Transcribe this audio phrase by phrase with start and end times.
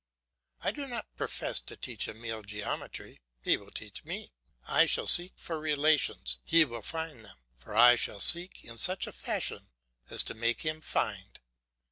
[0.61, 4.33] I do not profess to teach Emile geometry; he will teach me;
[4.67, 9.05] I shall seek for relations, he will find them, for I shall seek in such
[9.05, 9.67] a fashion
[10.09, 11.39] as to make him find.